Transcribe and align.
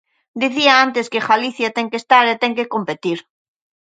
Dicía 0.41 0.73
antes 0.85 1.05
que 1.11 1.25
Galicia 1.29 1.69
ten 1.77 1.87
que 1.91 1.99
estar 2.01 2.25
e 2.33 2.35
ten 2.41 2.51
que 2.57 2.71
competir. 2.73 3.19